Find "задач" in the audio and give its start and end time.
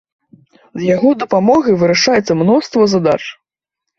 2.97-3.21